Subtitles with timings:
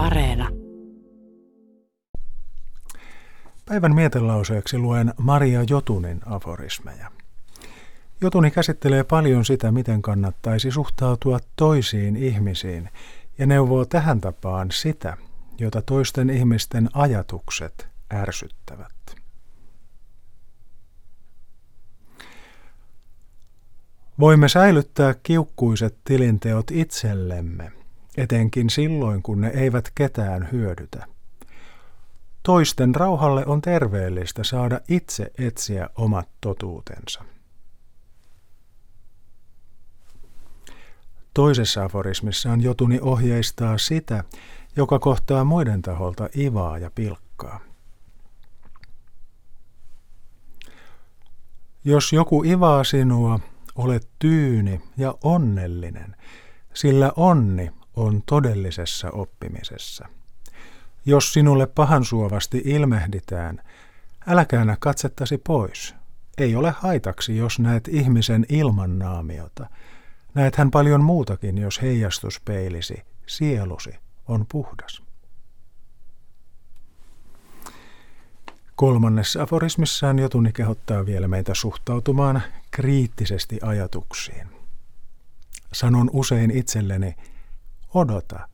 [0.00, 0.48] Areena.
[3.66, 7.10] Päivän mietelauseeksi luen Maria Jotunin aforismeja.
[8.20, 12.88] Jotuni käsittelee paljon sitä, miten kannattaisi suhtautua toisiin ihmisiin
[13.38, 15.16] ja neuvoo tähän tapaan sitä,
[15.58, 19.16] jota toisten ihmisten ajatukset ärsyttävät.
[24.20, 27.79] Voimme säilyttää kiukkuiset tilinteot itsellemme,
[28.16, 31.06] etenkin silloin, kun ne eivät ketään hyödytä.
[32.42, 37.24] Toisten rauhalle on terveellistä saada itse etsiä omat totuutensa.
[41.34, 44.24] Toisessa aforismissaan Jotuni ohjeistaa sitä,
[44.76, 47.60] joka kohtaa muiden taholta ivaa ja pilkkaa.
[51.84, 53.40] Jos joku ivaa sinua,
[53.74, 56.16] olet tyyni ja onnellinen,
[56.74, 60.08] sillä onni on todellisessa oppimisessa.
[61.06, 63.62] Jos sinulle pahansuovasti ilmehditään,
[64.26, 65.94] älä käännä katsettasi pois.
[66.38, 69.66] Ei ole haitaksi, jos näet ihmisen ilman naamiota.
[70.34, 73.90] Näet hän paljon muutakin, jos heijastuspeilisi, sielusi
[74.28, 75.02] on puhdas.
[78.74, 84.46] Kolmannessa aforismissaan Jotuni kehottaa vielä meitä suhtautumaan kriittisesti ajatuksiin.
[85.72, 87.16] Sanon usein itselleni,
[87.94, 88.48] odota,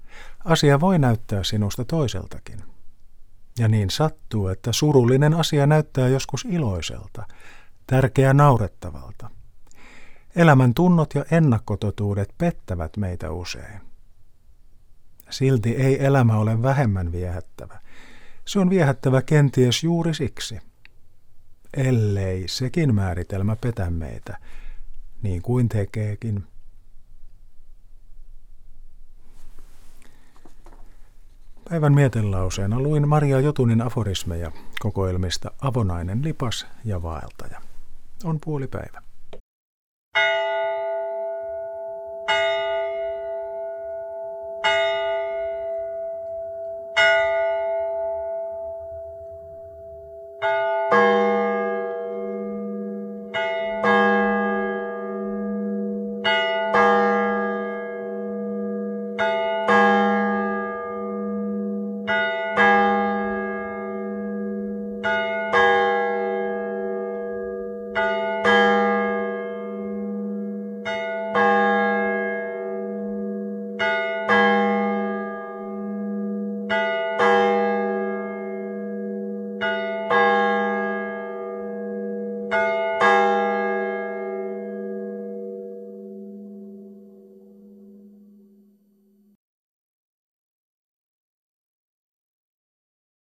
[0.45, 2.62] asia voi näyttää sinusta toiseltakin.
[3.59, 7.27] Ja niin sattuu, että surullinen asia näyttää joskus iloiselta,
[7.87, 9.31] tärkeä naurettavalta.
[10.37, 13.81] Elämän tunnot ja ennakkototuudet pettävät meitä usein.
[15.31, 17.81] Silti ei elämä ole vähemmän viehättävä.
[18.45, 20.59] Se on viehättävä kenties juuri siksi.
[21.77, 24.39] Ellei sekin määritelmä petä meitä,
[25.23, 26.45] niin kuin tekeekin.
[31.70, 37.61] Päivän mietelauseena luin Maria Jotunin aforismeja kokoelmista Avonainen lipas ja vaeltaja.
[38.24, 38.68] On puoli